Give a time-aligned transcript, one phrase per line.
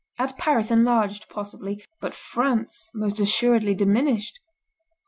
[0.17, 4.39] Add Paris enlarged, possibly, but France most assuredly diminished.